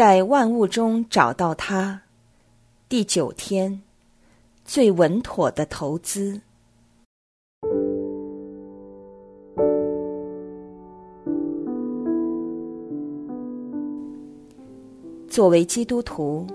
[0.00, 2.00] 在万物中找到它。
[2.88, 3.82] 第九天，
[4.64, 6.40] 最稳妥的投资。
[15.28, 16.46] 作为基督徒，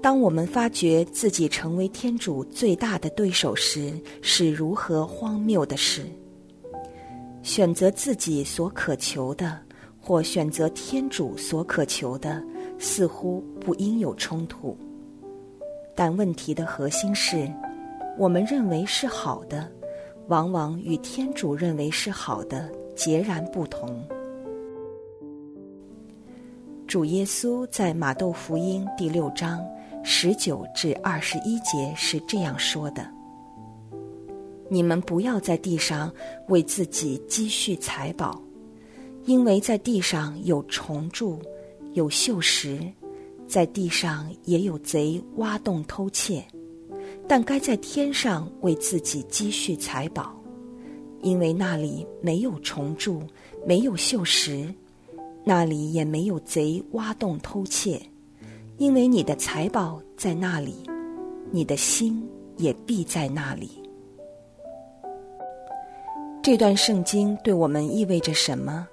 [0.00, 3.92] 当我们发觉自己成为天主最大的对手时，
[4.22, 6.06] 是如何荒谬的事！
[7.42, 9.60] 选择自己所渴求的，
[10.00, 12.42] 或选择天主所渴求的，
[12.78, 14.76] 似乎不应有冲突。
[15.94, 17.50] 但问题的核心是，
[18.18, 19.70] 我们认为是好的，
[20.28, 24.02] 往往与天主认为是好的截然不同。
[26.86, 29.64] 主耶稣在马窦福音第六章
[30.02, 33.08] 十九至二十一节是这样说的。
[34.68, 36.12] 你们不要在地上
[36.48, 38.40] 为自己积蓄财宝，
[39.24, 41.38] 因为在地上有虫蛀，
[41.94, 42.78] 有锈蚀，
[43.48, 46.44] 在地上也有贼挖洞偷窃。
[47.26, 50.34] 但该在天上为自己积蓄财宝，
[51.22, 53.22] 因为那里没有虫蛀，
[53.66, 54.72] 没有锈蚀，
[55.42, 58.00] 那里也没有贼挖洞偷窃。
[58.76, 60.74] 因为你的财宝在那里，
[61.50, 63.70] 你的心也必在那里。
[66.42, 68.86] 这段圣经对我们意味着什么？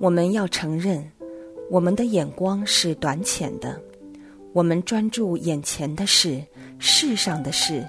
[0.00, 1.08] 我们要承认，
[1.72, 3.80] 我们的眼光是短浅的，
[4.52, 6.44] 我们专注眼前的事、
[6.78, 7.82] 世上的事，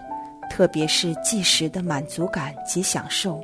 [0.50, 3.44] 特别是即时的满足感及享受，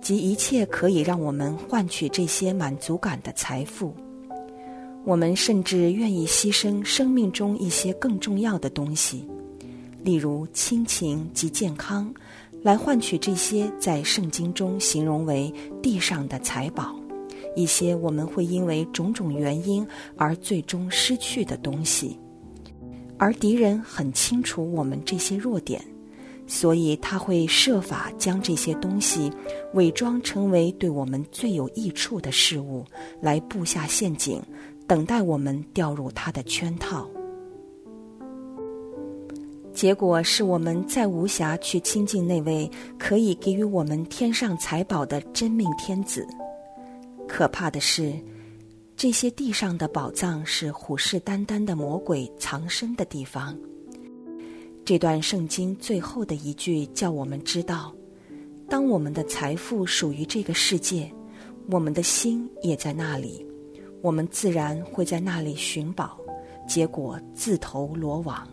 [0.00, 3.94] 及一切可以让我们换取这些满足感的财富。
[5.04, 9.28] 我们甚至愿意牺牲生命中一些更重要的东西，
[10.02, 12.10] 例如亲情及健康。
[12.62, 15.52] 来换取这些在圣经中形容为
[15.82, 16.96] 地上的财宝，
[17.56, 19.84] 一些我们会因为种种原因
[20.16, 22.16] 而最终失去的东西，
[23.18, 25.82] 而敌人很清楚我们这些弱点，
[26.46, 29.32] 所以他会设法将这些东西
[29.72, 32.84] 伪装成为对我们最有益处的事物，
[33.20, 34.40] 来布下陷阱，
[34.86, 37.08] 等待我们掉入他的圈套。
[39.72, 46.26] 结果是我们再无暇去亲近那位可以给予我们天上财宝的真命天子。
[47.28, 48.14] 可怕的是，
[48.96, 53.56] 这些地上的宝藏是虎视眈眈的魔鬼藏身的地方。
[54.84, 57.92] 这段圣经最后的一句叫我们知道：
[58.68, 61.12] 当我们的财富属于这个世界，
[61.68, 63.44] 我们的心也在那里，
[64.00, 66.16] 我们自然会在那里寻宝，
[66.68, 68.46] 结果自投罗网。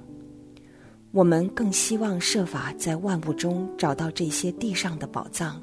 [1.12, 5.62] 我们更希望设法在万物中找到这些地上的宝藏，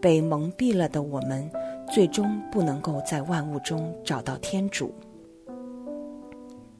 [0.00, 1.48] 被蒙蔽了的我们，
[1.92, 4.90] 最终不能够在万物中找到天主。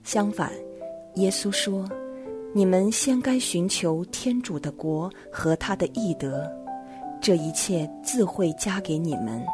[0.02, 0.50] 相反，
[1.16, 1.86] 耶稣说
[2.54, 6.50] ：“你们先该寻求天主的国和他的义德，
[7.20, 9.44] 这一切自会加给你们。”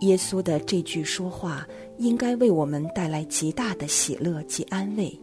[0.00, 5.18] 耶稣的这句说话应该为我们带来极大的喜乐及安慰。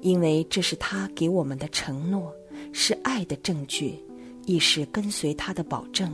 [0.00, 2.32] 因为这是他给我们的承诺，
[2.72, 4.04] 是爱的证据，
[4.44, 6.10] 亦是跟随他的保证。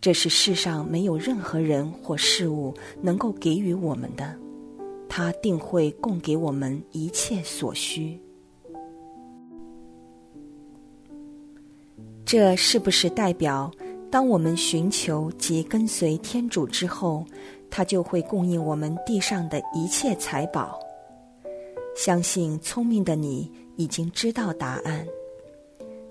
[0.00, 2.72] 这是世上没有任何人或事物
[3.02, 4.36] 能够给予我们的，
[5.08, 8.18] 他定会供给我们一切所需。
[12.24, 13.70] 这是不是代表，
[14.10, 17.24] 当我们寻求及跟随天主之后，
[17.68, 20.78] 他就会供应我们地上的一切财宝？
[21.96, 25.04] 相信聪明的你已经知道答案。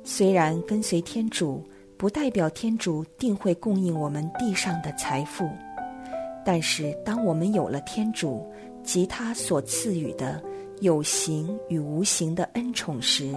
[0.04, 1.64] 虽然跟随天主
[1.98, 5.50] 不代表天主定会供应我们地上的财富，
[6.46, 8.46] 但是当我们有了天主
[8.84, 10.42] 及他所赐予的
[10.80, 13.34] 有形与无形的恩宠时，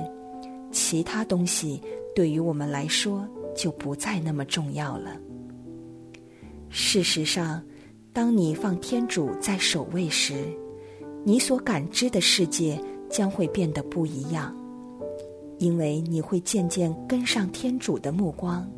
[0.70, 1.82] 其他东西
[2.14, 3.26] 对于我们来说
[3.56, 5.16] 就不再那么重要了。
[6.68, 7.62] 事实上，
[8.12, 10.34] 当你放天主在首位时，
[11.24, 12.78] 你所感知的世界
[13.08, 14.54] 将会变得不一样，
[15.60, 18.68] 因为你会渐渐跟上天主的目光。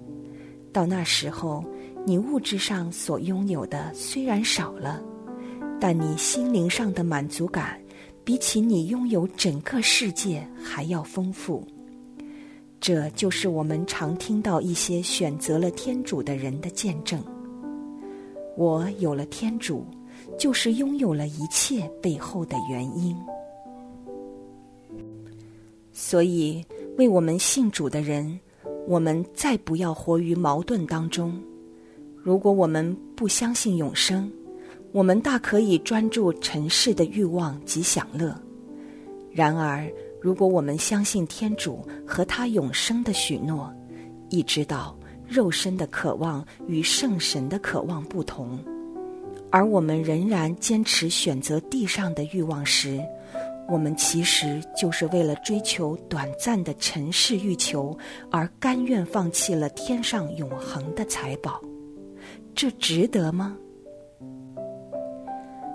[0.70, 1.64] 到那时候，
[2.04, 5.02] 你物质上所拥有的虽然少了，
[5.80, 7.80] 但你心灵上的满足感，
[8.22, 11.66] 比起你拥有整个世界还要丰富。
[12.78, 17.22] 这就是我们常听到一些选择了天主的人的见证。
[18.58, 19.86] 我有了天主。
[20.38, 23.14] 就是拥有了一切背后的原因，
[25.92, 26.64] 所以
[26.96, 28.38] 为我们信主的人，
[28.88, 31.40] 我们再不要活于矛盾当中。
[32.16, 34.30] 如果我们不相信永生，
[34.92, 38.34] 我们大可以专注尘世的欲望及享乐。
[39.30, 39.90] 然而，
[40.20, 43.72] 如果我们相信天主和他永生的许诺，
[44.30, 44.96] 亦知道
[45.26, 48.58] 肉身的渴望与圣神的渴望不同，
[49.50, 53.02] 而我们仍然坚持选择地上的欲望时，
[53.68, 57.96] 我们其实就是为了追求短暂的尘世欲求
[58.30, 61.60] 而甘愿放弃了天上永恒的财宝，
[62.54, 63.56] 这值得吗？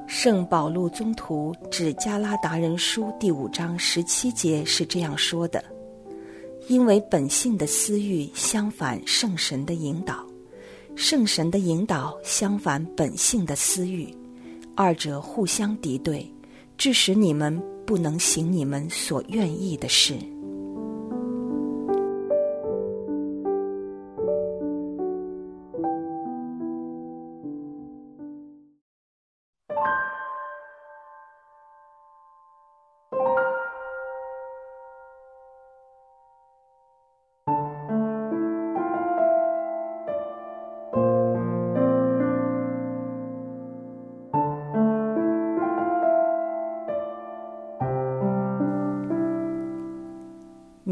[0.06, 5.64] 圣保禄宗徒指加拉达人书第五章十七节是这样说的。
[6.70, 10.26] 因为本性的私欲相反圣神的引导，
[10.96, 14.14] 圣神的引导相反本性的私欲，
[14.76, 16.30] 二者互相敌对，
[16.78, 20.20] 致使你们不能行你们所愿意的事。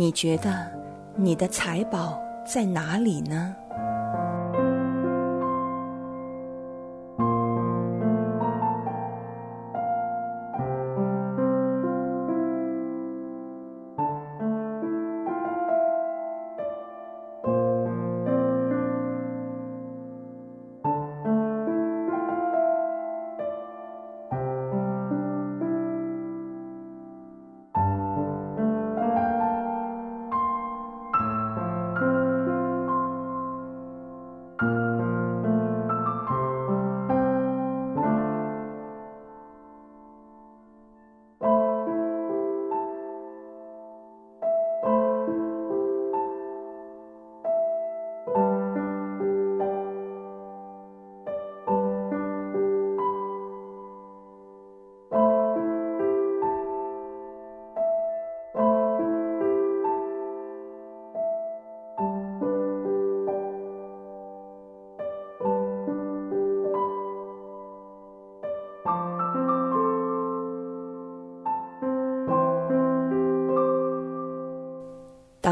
[0.06, 0.72] 你觉得
[1.16, 3.56] 你的财宝在哪里呢？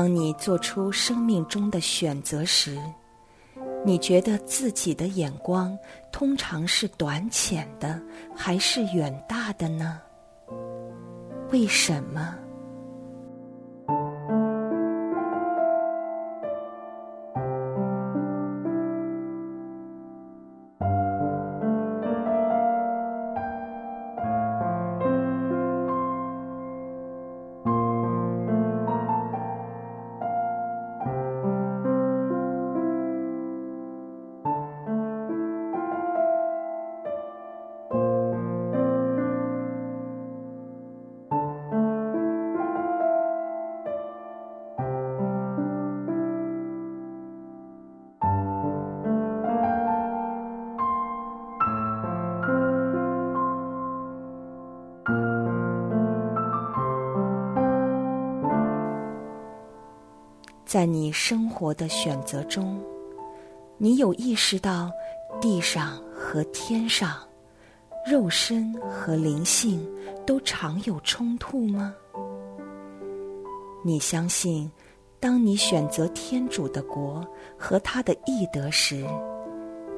[0.03, 2.77] 当你做出生命中的选择时，
[3.85, 5.79] 你觉得自己的眼光
[6.11, 8.01] 通常是短浅的，
[8.35, 10.01] 还是远大的呢？
[11.53, 12.35] 为什么？
[60.74, 62.82] 在你生活的选择中，
[63.77, 64.92] 你有意识到
[65.39, 67.20] 地上和天上、
[68.10, 69.88] 肉身和灵性
[70.25, 71.94] 都常有冲突吗？
[73.86, 74.68] 你相信，
[75.20, 77.24] 当你选择天主的国
[77.56, 79.06] 和他的义德时，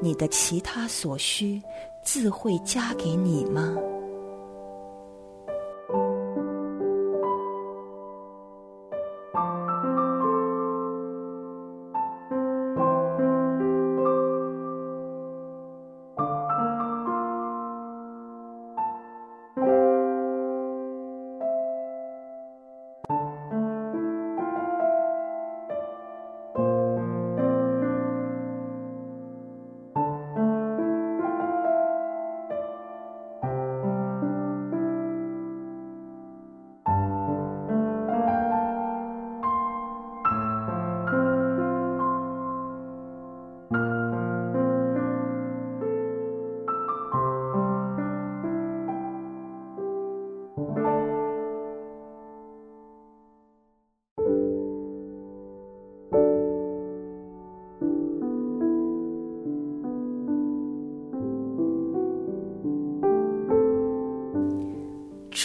[0.02, 1.62] 你的其他所需
[2.04, 3.78] 自会加给你吗？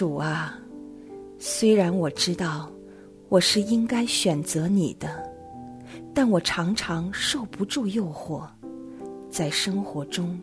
[0.00, 0.59] 主啊，
[1.38, 2.71] 虽然我知道
[3.28, 5.23] 我是应该选择你的，
[6.14, 8.47] 但我常常受不住诱惑，
[9.30, 10.40] 在生活中，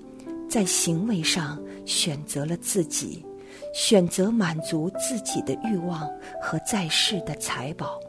[0.47, 3.25] 在行为上选择了自己，
[3.73, 6.07] 选择满足自己的欲望
[6.39, 7.99] 和在世的财宝。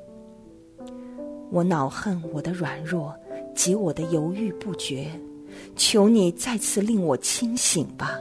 [1.51, 3.17] 我恼恨我的软弱
[3.55, 5.11] 及我的犹豫不决，
[5.77, 8.21] 求你再次令我清醒吧，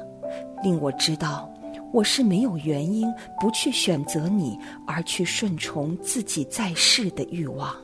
[0.64, 1.54] 令我知道。
[1.94, 7.76] 我是没有原因不去选择你，而去顺从自己在世的欲望。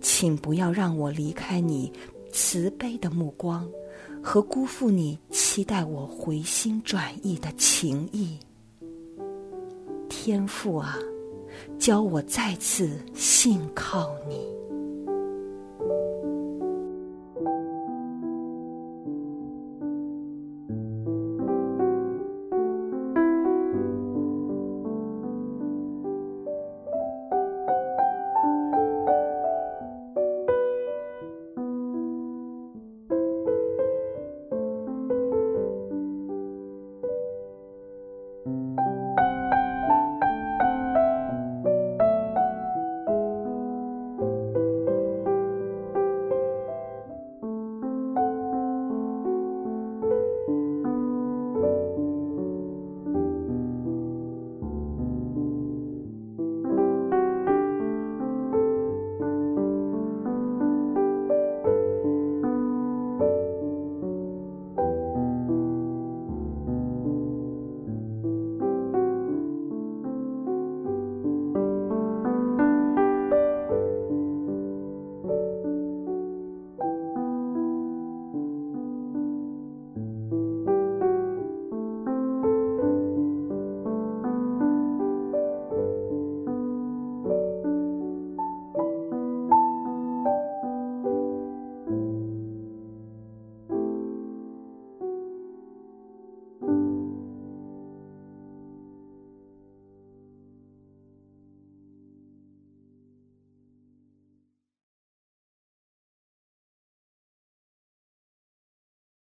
[0.00, 1.90] 请不要让我离开你
[2.30, 3.66] 慈悲的目光，
[4.22, 8.38] 和辜负你期待我回心转意的情意。
[10.08, 10.98] 天父啊，
[11.78, 14.46] 教我再次信靠你。